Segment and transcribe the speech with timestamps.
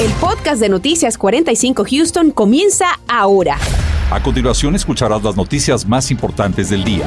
[0.00, 3.58] El podcast de Noticias 45 Houston comienza ahora.
[4.12, 7.04] A continuación escucharás las noticias más importantes del día.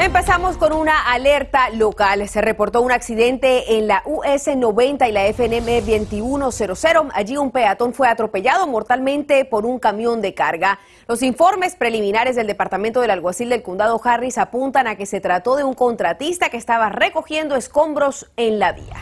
[0.00, 2.28] Empezamos con una alerta local.
[2.28, 7.12] Se reportó un accidente en la US 90 y la FNM 2100.
[7.14, 10.80] Allí un peatón fue atropellado mortalmente por un camión de carga.
[11.06, 15.54] Los informes preliminares del Departamento del Alguacil del Condado Harris apuntan a que se trató
[15.54, 18.96] de un contratista que estaba recogiendo escombros en la vía.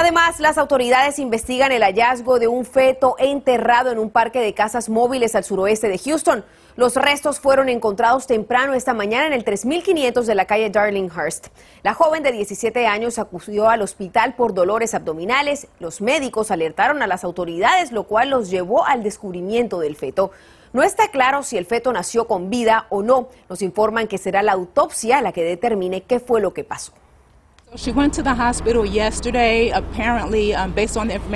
[0.00, 4.88] Además, las autoridades investigan el hallazgo de un feto enterrado en un parque de casas
[4.88, 6.44] móviles al suroeste de Houston.
[6.76, 11.48] Los restos fueron encontrados temprano esta mañana en el 3500 de la calle Darlinghurst.
[11.82, 15.66] La joven de 17 años acudió al hospital por dolores abdominales.
[15.80, 20.30] Los médicos alertaron a las autoridades, lo cual los llevó al descubrimiento del feto.
[20.72, 23.30] No está claro si el feto nació con vida o no.
[23.48, 26.92] Nos informan que será la autopsia la que determine qué fue lo que pasó.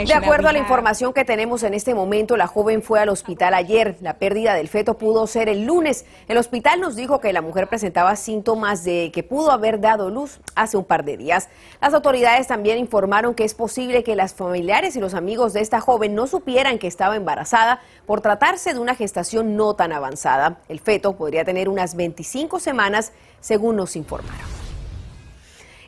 [0.07, 3.52] De acuerdo a la información que tenemos en este momento, la joven fue al hospital
[3.52, 3.99] ayer.
[4.01, 6.07] La pérdida del feto pudo ser el lunes.
[6.29, 10.41] El hospital nos dijo que la mujer presentaba síntomas de que pudo haber dado luz
[10.55, 11.51] hace un par de días.
[11.83, 15.83] Las autoridades también informaron que es posible que las familiares y los amigos de esta
[15.83, 20.61] joven no supieran que estaba embarazada por tratarse de una gestación no tan avanzada.
[20.71, 24.62] El feto podría tener unas 25 semanas, según nos informaron.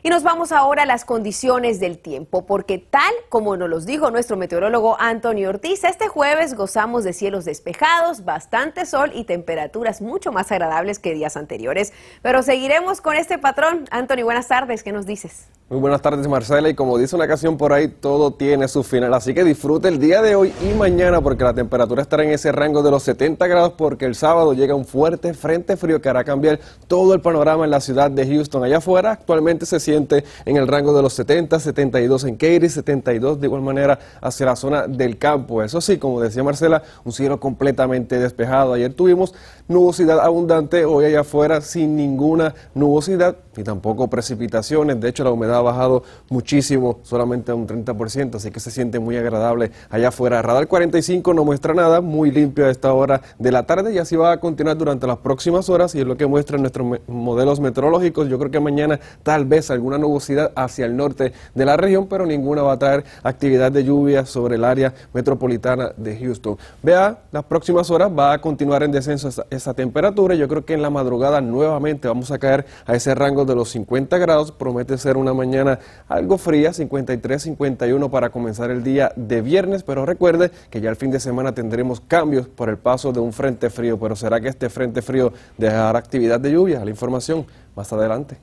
[0.05, 4.11] Y nos vamos ahora a las condiciones del tiempo, porque tal como nos los dijo
[4.11, 10.31] nuestro meteorólogo Antonio Ortiz, este jueves gozamos de cielos despejados, bastante sol y temperaturas mucho
[10.31, 11.91] más agradables que días anteriores.
[12.21, 13.85] Pero seguiremos con este patrón.
[13.89, 15.47] Antonio, buenas tardes, ¿qué nos dices?
[15.67, 19.11] Muy buenas tardes Marcela y como dice una canción por ahí, todo tiene su final,
[19.15, 22.51] así que disfrute el día de hoy y mañana porque la temperatura estará en ese
[22.51, 26.23] rango de los 70 grados porque el sábado llega un fuerte frente frío que hará
[26.23, 28.63] cambiar todo el panorama en la ciudad de Houston.
[28.63, 33.39] Allá afuera actualmente se siente en el rango de los 70, 72 en Katy, 72
[33.39, 35.63] de igual manera hacia la zona del campo.
[35.63, 38.73] Eso sí, como decía Marcela, un cielo completamente despejado.
[38.73, 39.33] Ayer tuvimos
[39.67, 44.99] nubosidad abundante, hoy allá afuera sin ninguna nubosidad ni tampoco precipitaciones.
[44.99, 48.99] De hecho, la humedad ha bajado muchísimo, solamente a un 30%, así que se siente
[48.99, 50.41] muy agradable allá afuera.
[50.41, 54.15] Radar 45 no muestra nada, muy limpio a esta hora de la tarde y así
[54.15, 58.27] va a continuar durante las próximas horas y es lo que muestran nuestros modelos meteorológicos.
[58.27, 62.25] Yo creo que mañana tal vez alguna nubosidad hacia el norte de la región, pero
[62.25, 66.57] ninguna va a traer actividad de lluvia sobre el área metropolitana de Houston.
[66.83, 70.35] Vea, las próximas horas va a continuar en descenso esa, esa temperatura.
[70.35, 73.69] Yo creo que en la madrugada nuevamente vamos a caer a ese rango de los
[73.69, 74.51] 50 grados.
[74.51, 80.05] Promete ser una mañana algo fría, 53, 51 para comenzar el día de viernes, pero
[80.05, 83.69] recuerde que ya el fin de semana tendremos cambios por el paso de un frente
[83.69, 86.83] frío, pero será que este frente frío dejará actividad de lluvia.
[86.83, 87.45] La información
[87.75, 88.37] más adelante.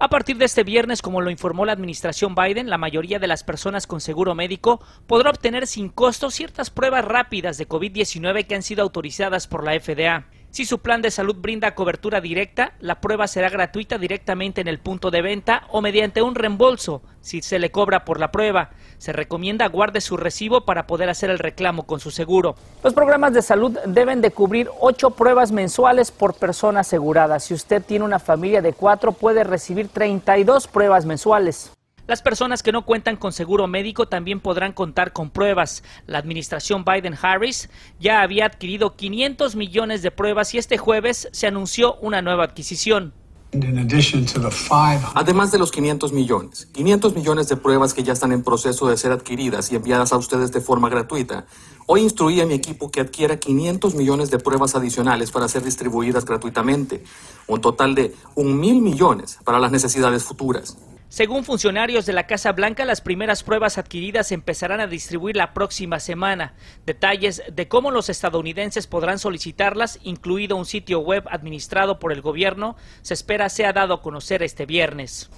[0.03, 3.45] A partir de este viernes, como lo informó la administración Biden, la mayoría de las
[3.45, 8.65] personas con seguro médico podrá obtener sin costo ciertas pruebas rápidas de COVID-19 que han
[8.65, 10.27] sido autorizadas por la FDA.
[10.53, 14.79] Si su plan de salud brinda cobertura directa, la prueba será gratuita directamente en el
[14.79, 18.69] punto de venta o mediante un reembolso si se le cobra por la prueba.
[18.99, 22.55] Se recomienda guarde su recibo para poder hacer el reclamo con su seguro.
[22.85, 27.41] Los programas de salud deben de cubrir ocho pruebas mensuales por persona asegurada.
[27.41, 31.73] Si usted tiene una familia de cuatro, puede recibir 32 pruebas mensuales.
[32.12, 35.83] Las personas que no cuentan con seguro médico también podrán contar con pruebas.
[36.06, 41.95] La administración Biden-Harris ya había adquirido 500 millones de pruebas y este jueves se anunció
[42.03, 43.14] una nueva adquisición.
[45.14, 48.99] Además de los 500 millones, 500 millones de pruebas que ya están en proceso de
[48.99, 51.47] ser adquiridas y enviadas a ustedes de forma gratuita,
[51.87, 56.26] hoy instruí a mi equipo que adquiera 500 millones de pruebas adicionales para ser distribuidas
[56.26, 57.05] gratuitamente,
[57.47, 60.76] un total de un mil millones para las necesidades futuras.
[61.12, 65.53] Según funcionarios de la Casa Blanca, las primeras pruebas adquiridas se empezarán a distribuir la
[65.53, 66.55] próxima semana.
[66.87, 72.76] Detalles de cómo los estadounidenses podrán solicitarlas, incluido un sitio web administrado por el gobierno,
[73.03, 75.29] se espera sea dado a conocer este viernes.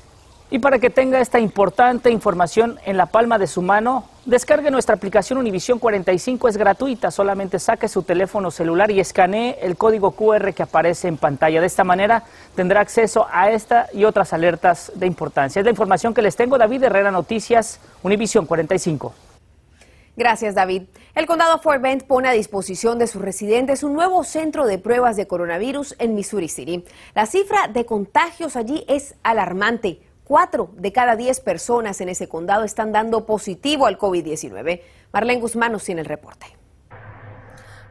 [0.50, 4.94] Y para que tenga esta importante información en la palma de su mano, descargue nuestra
[4.94, 10.52] aplicación Univisión 45, es gratuita, solamente saque su teléfono celular y escanee el código QR
[10.52, 11.60] que aparece en pantalla.
[11.60, 12.24] De esta manera
[12.54, 15.60] tendrá acceso a esta y otras alertas de importancia.
[15.60, 19.14] Es la información que les tengo, David Herrera Noticias, Univisión 45.
[20.16, 20.82] Gracias, David.
[21.16, 25.16] El condado Fort Bend pone a disposición de sus residentes un nuevo centro de pruebas
[25.16, 26.84] de coronavirus en Missouri City.
[27.14, 30.00] La cifra de contagios allí es alarmante.
[30.24, 34.80] Cuatro de cada diez personas en ese condado están dando positivo al COVID-19.
[35.12, 36.46] Marlene Guzmán nos tiene el reporte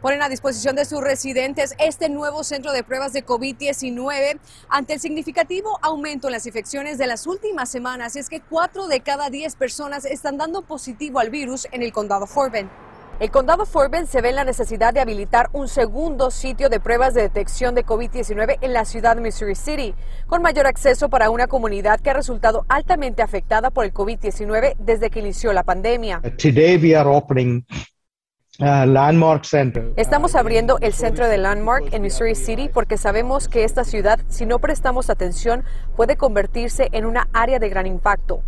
[0.03, 4.37] ponen a disposición de sus residentes este nuevo centro de pruebas de COVID-19
[4.67, 8.17] ante el significativo aumento en las infecciones de las últimas semanas.
[8.17, 12.27] Es que cuatro de cada diez personas están dando positivo al virus en el condado
[12.27, 12.69] Fort Bend.
[13.19, 16.79] El condado Fort Bend se ve en la necesidad de habilitar un segundo sitio de
[16.79, 19.93] pruebas de detección de COVID-19 en la ciudad de Missouri City,
[20.27, 25.09] con mayor acceso para una comunidad que ha resultado altamente afectada por el COVID-19 desde
[25.11, 26.21] que inició la pandemia.
[26.37, 27.63] Today we are opening
[28.59, 29.93] Uh, Landmark Center.
[29.95, 34.45] Estamos abriendo el centro de Landmark en Missouri City porque sabemos que esta ciudad, si
[34.45, 35.63] no prestamos atención,
[35.95, 38.43] puede convertirse en una área de gran impacto.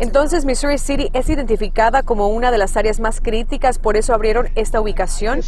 [0.00, 4.48] Entonces, Missouri City es identificada como una de las áreas más críticas, por eso abrieron
[4.54, 5.42] esta ubicación.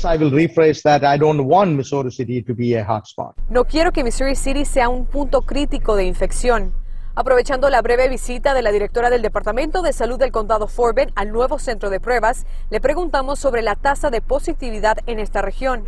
[3.48, 6.74] No quiero que Missouri City sea un punto crítico de infección.
[7.16, 11.32] Aprovechando la breve visita de la directora del Departamento de Salud del Condado Fort al
[11.32, 15.84] nuevo centro de pruebas, le preguntamos sobre la tasa de positividad en esta región.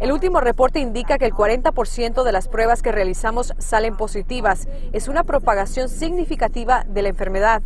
[0.00, 4.66] El último reporte indica que el 40% de las pruebas que realizamos salen positivas.
[4.92, 7.60] Es una propagación significativa de la enfermedad.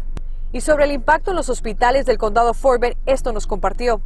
[0.50, 4.00] Y sobre el impacto en los hospitales del condado Fort esto nos compartió.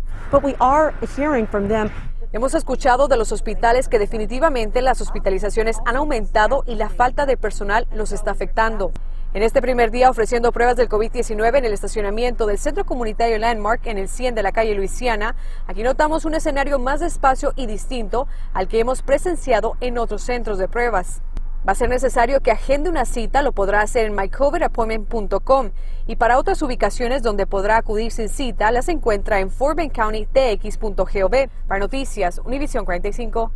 [2.31, 7.39] Hemos escuchado de los hospitales que definitivamente las hospitalizaciones han aumentado y la falta de
[7.39, 8.93] personal los está afectando.
[9.35, 13.87] En este primer día ofreciendo pruebas del COVID-19 en el estacionamiento del Centro Comunitario Landmark
[13.87, 15.37] en el 100 de la calle Luisiana,
[15.67, 20.57] aquí notamos un escenario más despacio y distinto al que hemos presenciado en otros centros
[20.57, 21.21] de pruebas.
[21.69, 25.73] Va a ser necesario que agende una cita, lo podrá hacer en mycovidappointment.com
[26.07, 31.51] y para otras ubicaciones donde podrá acudir sin cita las encuentra en FortBendCountyTX.gov.
[31.67, 33.53] Para noticias, Univision 45,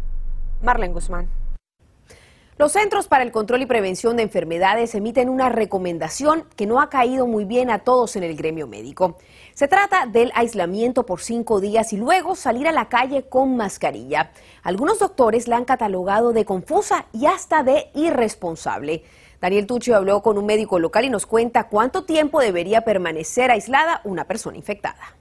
[0.61, 1.42] Marlene Guzmán.
[2.59, 6.91] Los Centros para el Control y Prevención de Enfermedades emiten una recomendación que no ha
[6.91, 9.19] caído muy bien a todos en el gremio médico.
[9.55, 14.33] Se trata del aislamiento por cinco días y luego salir a la calle con mascarilla.
[14.63, 19.03] Algunos doctores la han catalogado de confusa y hasta de irresponsable.
[19.41, 24.03] Daniel Tucci habló con un médico local y nos cuenta cuánto tiempo debería permanecer aislada
[24.05, 25.17] una persona infectada.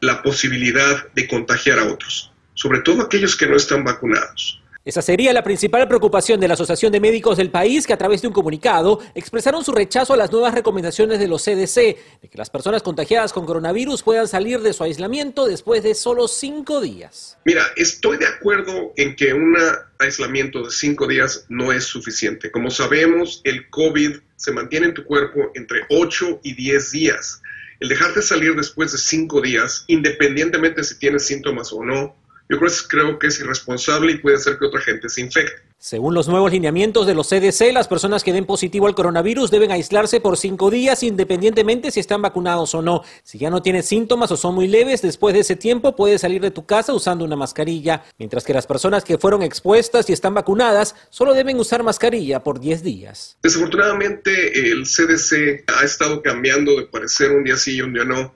[0.00, 4.61] La posibilidad de contagiar a otros, sobre todo aquellos que no están vacunados.
[4.84, 8.20] Esa sería la principal preocupación de la Asociación de Médicos del país, que a través
[8.20, 11.76] de un comunicado expresaron su rechazo a las nuevas recomendaciones de los CDC
[12.20, 16.26] de que las personas contagiadas con coronavirus puedan salir de su aislamiento después de solo
[16.26, 17.38] cinco días.
[17.44, 19.56] Mira, estoy de acuerdo en que un
[20.00, 22.50] aislamiento de cinco días no es suficiente.
[22.50, 27.40] Como sabemos, el COVID se mantiene en tu cuerpo entre 8 y 10 días.
[27.78, 32.16] El dejarte salir después de cinco días, independientemente si tienes síntomas o no,
[32.52, 32.58] yo
[32.88, 35.62] creo que es irresponsable y puede hacer que otra gente se infecte.
[35.78, 39.72] Según los nuevos lineamientos de los CDC, las personas que den positivo al coronavirus deben
[39.72, 43.02] aislarse por cinco días independientemente si están vacunados o no.
[43.24, 46.42] Si ya no tienes síntomas o son muy leves, después de ese tiempo puedes salir
[46.42, 50.34] de tu casa usando una mascarilla, mientras que las personas que fueron expuestas y están
[50.34, 53.38] vacunadas solo deben usar mascarilla por 10 días.
[53.42, 58.34] Desafortunadamente el CDC ha estado cambiando de parecer un día sí y un día no.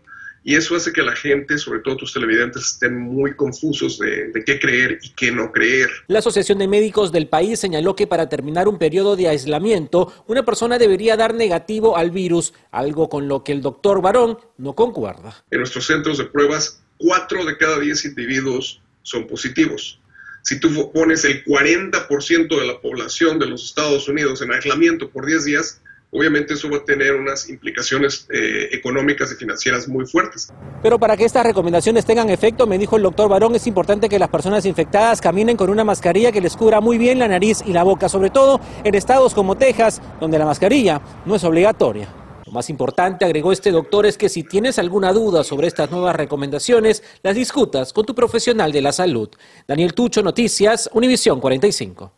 [0.49, 4.61] Y eso hace que la gente, sobre todo tus televidentes, estén muy confusos de, qué
[4.61, 5.91] creer y qué no creer.
[6.07, 10.45] La Asociación de Médicos del país señaló que para terminar un periodo de aislamiento, una
[10.45, 15.45] persona debería dar negativo al virus, algo con lo que el doctor Barón no concuerda.
[15.51, 20.01] En nuestros centros de pruebas, cuatro de cada diez individuos son positivos.
[20.43, 25.27] Si tú pones el 40% de la población de los Estados Unidos en aislamiento por
[25.27, 25.81] 10 días,
[26.17, 30.51] obviamente eso va a tener unas implicaciones eh, económicas y financieras muy fuertes.
[30.83, 34.19] Pero para que estas recomendaciones tengan efecto, me dijo el doctor Barón, es importante que
[34.19, 37.73] las personas infectadas caminen con una mascarilla que les cubra muy bien la nariz y
[37.73, 42.09] la boca, sobre todo en estados como Texas, donde la mascarilla no es obligatoria.
[42.47, 46.15] Lo más importante, agregó este doctor, es que si tienes alguna duda sobre estas nuevas
[46.15, 49.29] recomendaciones, las discutas con tu profesional de la salud.
[49.67, 52.16] Daniel Tucho, Noticias, Univisión 45.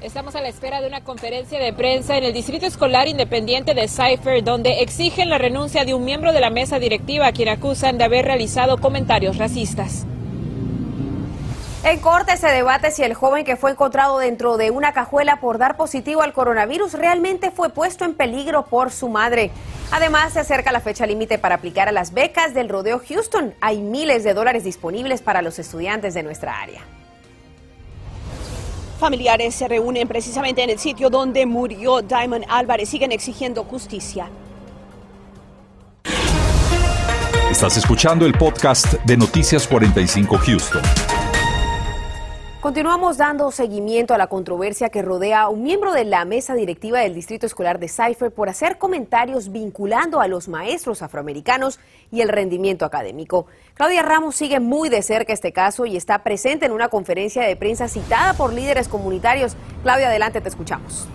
[0.00, 3.88] Estamos a la espera de una conferencia de prensa en el Distrito Escolar Independiente de
[3.88, 7.98] Cypher, donde exigen la renuncia de un miembro de la mesa directiva a quien acusan
[7.98, 10.06] de haber realizado comentarios racistas.
[11.82, 15.58] En corte se debate si el joven que fue encontrado dentro de una cajuela por
[15.58, 19.50] dar positivo al coronavirus realmente fue puesto en peligro por su madre.
[19.90, 23.52] Además, se acerca la fecha límite para aplicar a las becas del Rodeo Houston.
[23.60, 26.82] Hay miles de dólares disponibles para los estudiantes de nuestra área.
[28.98, 32.88] Familiares se reúnen precisamente en el sitio donde murió Diamond Álvarez.
[32.88, 34.28] Siguen exigiendo justicia.
[37.50, 41.07] Estás escuchando el podcast de Noticias 45 Houston.
[42.60, 46.98] Continuamos dando seguimiento a la controversia que rodea a un miembro de la mesa directiva
[46.98, 51.78] del Distrito Escolar de Cypher por hacer comentarios vinculando a los maestros afroamericanos
[52.10, 53.46] y el rendimiento académico.
[53.74, 57.54] Claudia Ramos sigue muy de cerca este caso y está presente en una conferencia de
[57.54, 59.56] prensa citada por líderes comunitarios.
[59.84, 61.06] Claudia, adelante, te escuchamos.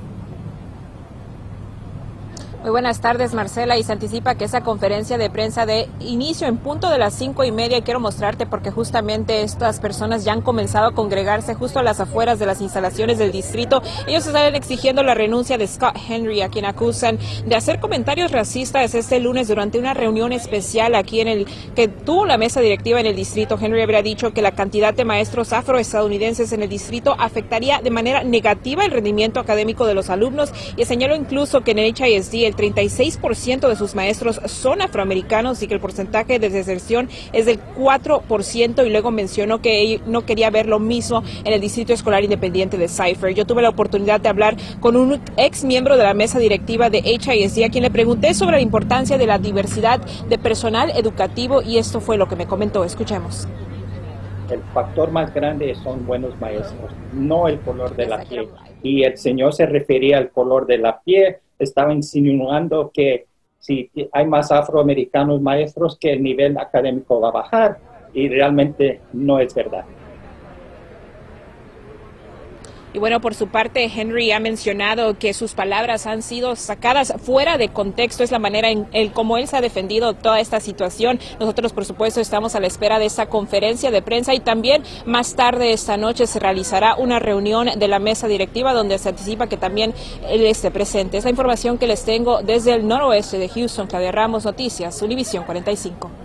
[2.63, 3.77] Muy buenas tardes, Marcela.
[3.77, 7.43] Y se anticipa que esa conferencia de prensa de inicio en punto de las cinco
[7.43, 11.83] y media, quiero mostrarte porque justamente estas personas ya han comenzado a congregarse justo a
[11.83, 13.83] las afueras de las instalaciones del distrito.
[14.07, 18.95] Ellos están exigiendo la renuncia de Scott Henry, a quien acusan de hacer comentarios racistas
[18.95, 23.07] este lunes durante una reunión especial aquí en el que tuvo la mesa directiva en
[23.07, 23.59] el distrito.
[23.61, 28.23] Henry habría dicho que la cantidad de maestros afroestadounidenses en el distrito afectaría de manera
[28.23, 32.73] negativa el rendimiento académico de los alumnos y señaló incluso que en el HISD el
[32.73, 38.85] 36% de sus maestros son afroamericanos y que el porcentaje de deserción es del 4%
[38.85, 42.87] y luego mencionó que no quería ver lo mismo en el Distrito Escolar Independiente de
[42.87, 43.33] Cypher.
[43.33, 46.99] Yo tuve la oportunidad de hablar con un ex miembro de la mesa directiva de
[46.99, 51.77] HISD a quien le pregunté sobre la importancia de la diversidad de personal educativo y
[51.77, 52.83] esto fue lo que me comentó.
[52.83, 53.47] Escuchemos
[54.53, 58.49] el factor más grande son buenos maestros, no el color de la piel.
[58.81, 63.25] Y el Señor se refería al color de la piel, estaba insinuando que
[63.59, 67.79] si hay más afroamericanos maestros que el nivel académico va a bajar
[68.13, 69.85] y realmente no es verdad.
[72.93, 77.57] Y bueno, por su parte, Henry ha mencionado que sus palabras han sido sacadas fuera
[77.57, 78.23] de contexto.
[78.23, 81.19] Es la manera en el cómo él se ha defendido toda esta situación.
[81.39, 85.35] Nosotros, por supuesto, estamos a la espera de esa conferencia de prensa y también más
[85.35, 89.57] tarde esta noche se realizará una reunión de la mesa directiva donde se anticipa que
[89.57, 89.95] también
[90.29, 91.17] él esté presente.
[91.17, 93.87] Es la información que les tengo desde el noroeste de Houston.
[93.87, 96.22] Claudia Ramos, Noticias, Univisión 45.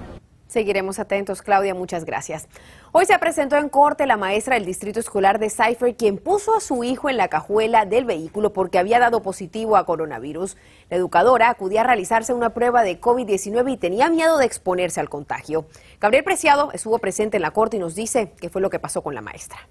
[0.49, 2.49] Seguiremos atentos, Claudia, muchas gracias.
[2.93, 6.61] Hoy se presentó en corte la maestra del distrito escolar de Cypher, quien puso a
[6.61, 10.57] su hijo en la cajuela del vehículo porque había dado positivo a coronavirus.
[10.89, 15.11] La educadora acudía a realizarse una prueba de COVID-19 y tenía miedo de exponerse al
[15.11, 15.67] contagio.
[16.01, 19.03] Gabriel Preciado estuvo presente en la corte y nos dice qué fue lo que pasó
[19.03, 19.69] con la maestra.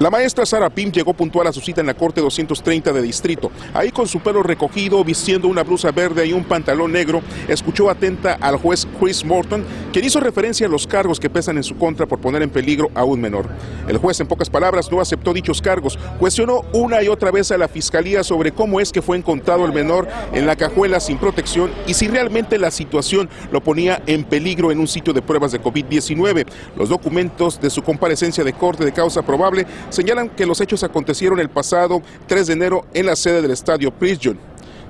[0.00, 3.50] La maestra Sara Pim llegó puntual a su cita en la Corte 230 de Distrito.
[3.74, 8.34] Ahí con su pelo recogido, vistiendo una blusa verde y un pantalón negro, escuchó atenta
[8.34, 12.06] al juez Chris Morton, quien hizo referencia a los cargos que pesan en su contra
[12.06, 13.46] por poner en peligro a un menor.
[13.88, 15.98] El juez, en pocas palabras, no aceptó dichos cargos.
[16.20, 19.72] Cuestionó una y otra vez a la fiscalía sobre cómo es que fue encontrado el
[19.72, 24.70] menor en la cajuela sin protección y si realmente la situación lo ponía en peligro
[24.70, 26.46] en un sitio de pruebas de COVID-19.
[26.76, 31.40] Los documentos de su comparecencia de corte de causa probable señalan que los hechos acontecieron
[31.40, 34.38] el pasado 3 de enero en la sede del estadio Prison.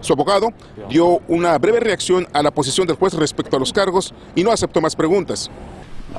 [0.01, 0.53] Su abogado
[0.89, 4.53] dio una breve reacción a la posición del juez respecto a los cargos y no
[4.53, 5.51] aceptó más preguntas.
[6.15, 6.19] Uh,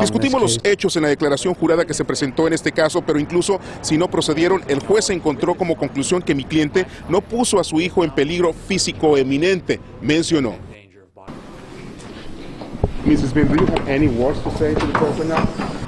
[0.00, 3.60] Discutimos los hechos en la declaración jurada que se presentó en este caso, pero incluso
[3.82, 7.80] si no procedieron, el juez encontró como conclusión que mi cliente no puso a su
[7.80, 10.73] hijo en peligro físico eminente, mencionó.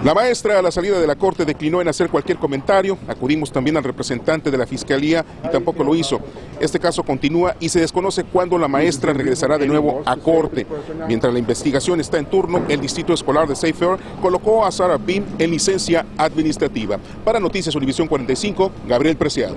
[0.05, 2.99] La maestra a la salida de la corte declinó en hacer cualquier comentario.
[3.09, 6.21] Acudimos también al representante de la fiscalía y tampoco lo hizo.
[6.61, 10.67] Este caso continúa y se desconoce cuándo la maestra regresará de nuevo a corte.
[11.09, 15.25] Mientras la investigación está en turno, el distrito escolar de Safer colocó a Sarah Beam
[15.39, 16.99] en licencia administrativa.
[17.25, 19.55] Para Noticias Univisión 45, Gabriel Preciado.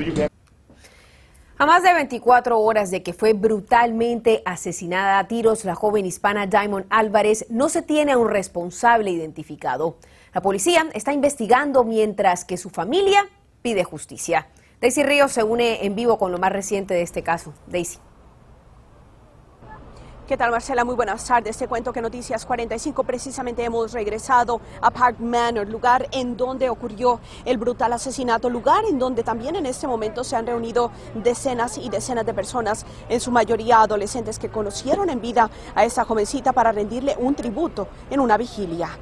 [1.62, 6.48] A más de 24 horas de que fue brutalmente asesinada a tiros la joven hispana
[6.48, 9.98] Diamond Álvarez, no se tiene a un responsable identificado.
[10.34, 13.28] La policía está investigando mientras que su familia
[13.62, 14.48] pide justicia.
[14.80, 17.54] Daisy Ríos se une en vivo con lo más reciente de este caso.
[17.68, 18.00] Daisy.
[20.30, 20.86] ¿Qué tal, Marcela?
[20.86, 21.58] Muy buenas tardes.
[21.58, 27.20] Te cuento que Noticias 45 precisamente hemos regresado a Park Manor, lugar en donde ocurrió
[27.46, 31.90] el brutal asesinato, lugar en donde también en este momento se han reunido decenas y
[31.90, 36.72] decenas de personas, en su mayoría adolescentes que conocieron en vida a esta jovencita para
[36.72, 39.00] rendirle un tributo en una vigilia.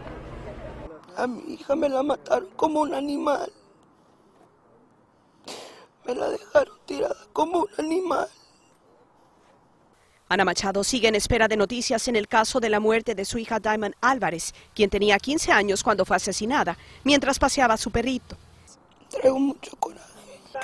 [1.18, 3.52] A mi hija me la mataron como un animal.
[6.06, 8.30] Me la dejaron tirada como un animal.
[10.30, 13.38] Ana Machado sigue en espera de noticias en el caso de la muerte de su
[13.38, 18.36] hija Diamond Álvarez, quien tenía 15 años cuando fue asesinada, mientras paseaba a su perrito.
[19.10, 20.04] Traigo mucho coraje,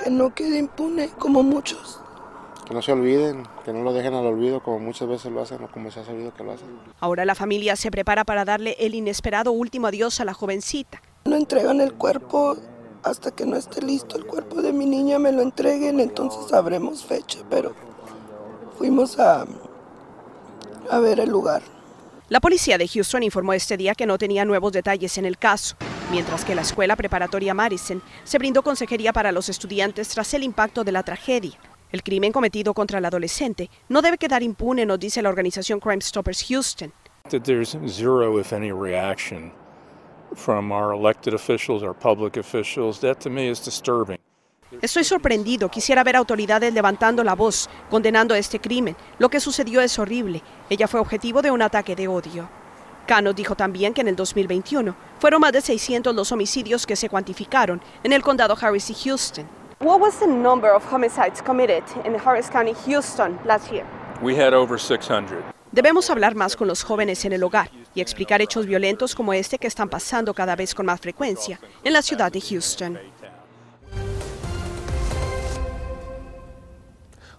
[0.02, 1.98] que no quede impune como muchos.
[2.68, 5.62] Que no se olviden, que no lo dejen al olvido como muchas veces lo hacen
[5.64, 6.68] o como se ha sabido que lo hacen.
[7.00, 11.00] Ahora la familia se prepara para darle el inesperado último adiós a la jovencita.
[11.24, 12.56] No entregan el cuerpo
[13.02, 17.04] hasta que no esté listo el cuerpo de mi niña, me lo entreguen, entonces sabremos
[17.04, 17.74] fecha, pero
[18.78, 19.46] fuimos a,
[20.90, 21.62] a ver el lugar.
[22.28, 25.76] La policía de Houston informó este día que no tenía nuevos detalles en el caso,
[26.10, 30.84] mientras que la escuela preparatoria Madison se brindó consejería para los estudiantes tras el impacto
[30.84, 31.58] de la tragedia.
[31.92, 36.00] El crimen cometido contra el adolescente no debe quedar impune, nos dice la organización Crime
[36.00, 36.92] Stoppers Houston.
[37.30, 39.52] That there's zero, if any, reaction
[40.34, 43.00] from our elected officials, our public officials.
[43.00, 44.18] That to me is disturbing.
[44.82, 45.68] Estoy sorprendido.
[45.68, 48.96] Quisiera ver autoridades levantando la voz, condenando este crimen.
[49.18, 50.42] Lo que sucedió es horrible.
[50.68, 52.48] Ella fue objetivo de un ataque de odio.
[53.06, 57.08] Cano dijo también que en el 2021 fueron más de 600 los homicidios que se
[57.08, 59.46] cuantificaron en el condado Harris y Houston.
[59.80, 63.84] What was the number of homicides committed in Harris County, Houston last year?
[64.22, 65.54] We had over 600.
[65.74, 69.58] Debemos hablar más con los jóvenes en el hogar y explicar hechos violentos como este
[69.58, 72.96] que están pasando cada vez con más frecuencia en la ciudad de Houston.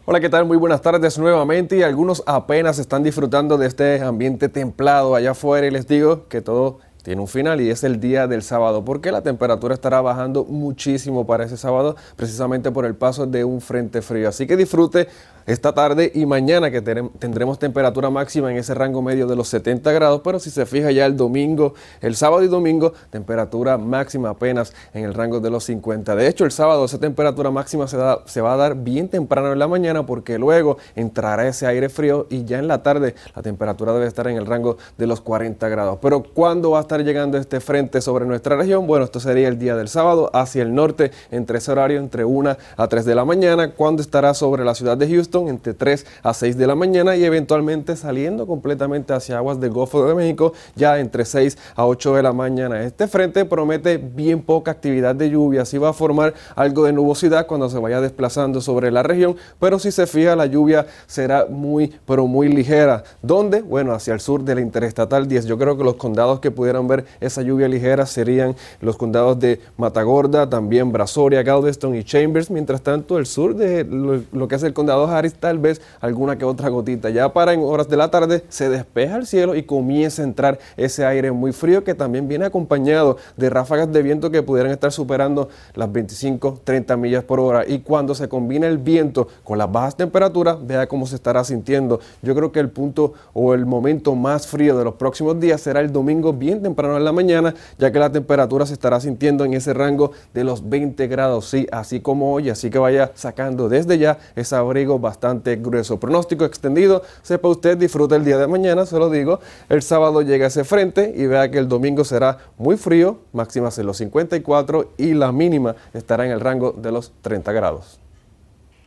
[0.08, 0.46] Hola, ¿qué tal?
[0.46, 5.66] Muy buenas tardes nuevamente y algunos apenas están disfrutando de este ambiente templado allá afuera
[5.66, 9.12] y les digo que todo tiene un final y es el día del sábado, porque
[9.12, 14.02] la temperatura estará bajando muchísimo para ese sábado, precisamente por el paso de un frente
[14.02, 14.28] frío.
[14.28, 15.08] Así que disfrute
[15.46, 19.92] esta tarde y mañana que tendremos temperatura máxima en ese rango medio de los 70
[19.92, 24.74] grados, pero si se fija ya el domingo, el sábado y domingo, temperatura máxima apenas
[24.96, 26.16] en el rango de los 50.
[26.16, 29.60] De hecho, el sábado esa temperatura máxima se, se va a dar bien temprano en
[29.60, 33.94] la mañana porque luego entrará ese aire frío y ya en la tarde la temperatura
[33.94, 36.00] debe estar en el rango de los 40 grados.
[36.02, 38.88] Pero ¿cuándo va a estar llegando este frente sobre nuestra región?
[38.88, 42.58] Bueno, esto sería el día del sábado hacia el norte, entre ese horario entre 1
[42.78, 46.34] a 3 de la mañana, cuando estará sobre la ciudad de Houston entre 3 a
[46.34, 51.00] 6 de la mañana y eventualmente saliendo completamente hacia aguas del Golfo de México ya
[51.00, 52.84] entre 6 a 8 de la mañana.
[52.84, 57.48] Este frente promete bien poca actividad de lluvia, así va a formar algo de nubosidad
[57.48, 61.94] cuando se vaya desplazando sobre la región, pero si se fija la lluvia será muy
[62.06, 63.04] pero muy ligera.
[63.22, 63.62] ¿Dónde?
[63.62, 65.46] Bueno, hacia el sur de la Interestatal 10.
[65.46, 69.60] Yo creo que los condados que pudieran ver esa lluvia ligera serían los condados de
[69.78, 74.74] Matagorda, también Brazoria, Galveston y Chambers, mientras tanto el sur de lo, que es el
[74.74, 77.10] condado Harris tal vez alguna que otra gotita.
[77.10, 80.60] Ya para en horas de la tarde se despeja el cielo y comienza a entrar
[80.78, 84.92] ese aire muy frío que también viene acompañado de ráfagas de viento que pudieran estar
[84.92, 87.66] superando las 25, 30 millas por hora.
[87.68, 92.00] Y cuando se combina el viento con las bajas temperaturas, vea cómo se estará sintiendo.
[92.22, 95.80] Yo creo que el punto o el momento más frío de los próximos días será
[95.80, 99.54] el domingo bien temprano en la mañana, ya que la temperatura se estará sintiendo en
[99.54, 102.50] ese rango de los 20 grados, sí, así como hoy.
[102.50, 106.00] Así que vaya sacando desde ya ese abrigo bastante grueso.
[106.00, 109.40] Pronóstico extendido, sepa usted, disfruta el día de mañana, se lo digo.
[109.70, 113.88] El sábado llega ese frente y vea que el domingo será muy frío, máximas en
[113.88, 118.05] los 54 y la mínima estará en el rango de los 30 grados.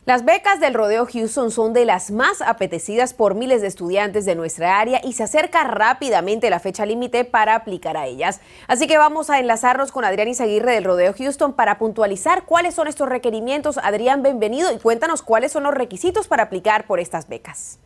[0.09, 4.33] Las becas del Rodeo Houston son de las más apetecidas por miles de estudiantes de
[4.33, 8.41] nuestra área y se acerca rápidamente la fecha límite para aplicar a ellas.
[8.67, 12.87] Así que vamos a enlazarnos con Adrián Izaguirre del Rodeo Houston para puntualizar cuáles son
[12.87, 13.77] estos requerimientos.
[13.77, 17.79] Adrián, bienvenido y cuéntanos cuáles son los requisitos para aplicar por estas becas.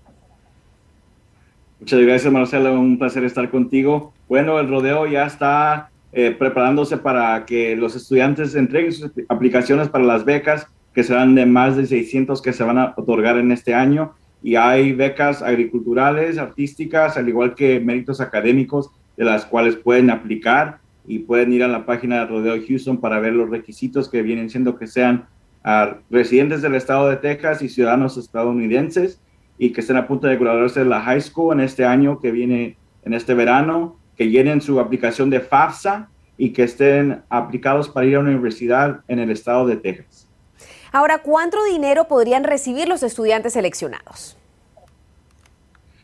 [1.81, 2.71] Muchas gracias, Marcela.
[2.71, 4.13] Un placer estar contigo.
[4.29, 10.05] Bueno, el rodeo ya está eh, preparándose para que los estudiantes entreguen sus aplicaciones para
[10.05, 13.73] las becas que serán de más de 600 que se van a otorgar en este
[13.73, 14.13] año.
[14.41, 20.79] Y hay becas agriculturales, artísticas, al igual que méritos académicos, de las cuales pueden aplicar
[21.07, 24.49] y pueden ir a la página de Rodeo Houston para ver los requisitos que vienen
[24.49, 25.25] siendo que sean
[26.09, 29.21] residentes del estado de Texas y ciudadanos estadounidenses
[29.57, 32.31] y que estén a punto de graduarse de la high school en este año que
[32.31, 38.05] viene, en este verano, que llenen su aplicación de FAFSA y que estén aplicados para
[38.05, 40.22] ir a una universidad en el estado de Texas.
[40.93, 44.37] Ahora, ¿cuánto dinero podrían recibir los estudiantes seleccionados?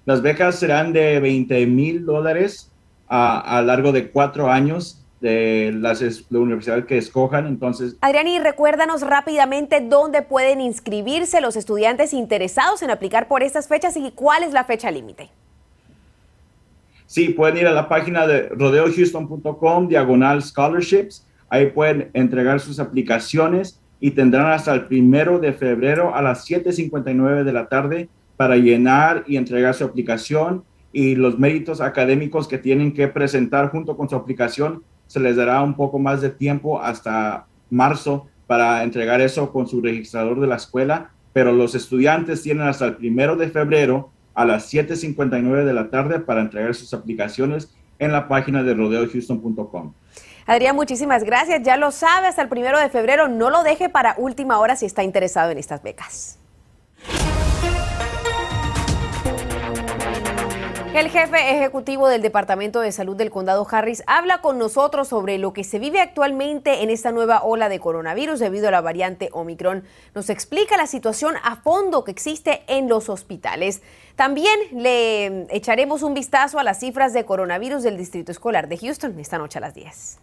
[0.03, 2.71] Las becas serán de 20 mil dólares
[3.07, 7.45] a, lo largo de cuatro años de las, la universidad que escojan.
[7.45, 13.95] Entonces, Adriani, recuérdanos rápidamente dónde pueden inscribirse los estudiantes interesados en aplicar por estas fechas
[13.95, 15.29] y cuál es la fecha límite.
[17.05, 21.27] Sí, pueden ir a la página de rodeohouston.com, diagonal scholarships.
[21.47, 27.43] Ahí pueden entregar sus aplicaciones y tendrán hasta el primero de febrero a las 7.59
[27.43, 32.93] de la tarde para llenar y entregar su aplicación y los méritos académicos que tienen
[32.93, 37.45] que presentar junto con su aplicación, se les dará un poco más de tiempo hasta
[37.69, 42.85] marzo para entregar eso con su registrador de la escuela, pero los estudiantes tienen hasta
[42.85, 48.11] el primero de febrero a las 7.59 de la tarde para entregar sus aplicaciones en
[48.11, 49.93] la página de rodeohouston.com.
[50.49, 51.61] Adrián, muchísimas gracias.
[51.61, 53.27] Ya lo sabe, hasta el primero de febrero.
[53.27, 56.39] No lo deje para última hora si está interesado en estas becas.
[60.95, 65.53] El jefe ejecutivo del Departamento de Salud del Condado Harris habla con nosotros sobre lo
[65.53, 69.83] que se vive actualmente en esta nueva ola de coronavirus debido a la variante Omicron.
[70.15, 73.83] Nos explica la situación a fondo que existe en los hospitales.
[74.15, 79.19] También le echaremos un vistazo a las cifras de coronavirus del Distrito Escolar de Houston
[79.19, 80.21] esta noche a las 10.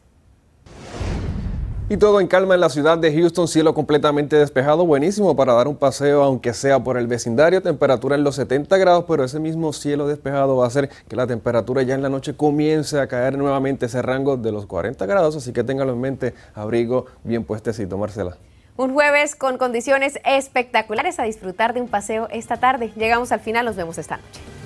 [1.88, 5.68] Y todo en calma en la ciudad de Houston, cielo completamente despejado, buenísimo para dar
[5.68, 9.72] un paseo aunque sea por el vecindario, temperatura en los 70 grados, pero ese mismo
[9.72, 13.38] cielo despejado va a hacer que la temperatura ya en la noche comience a caer
[13.38, 17.96] nuevamente ese rango de los 40 grados, así que téngalo en mente, abrigo bien puestecito,
[17.96, 18.36] Marcela.
[18.76, 22.92] Un jueves con condiciones espectaculares a disfrutar de un paseo esta tarde.
[22.96, 24.65] Llegamos al final, nos vemos esta noche.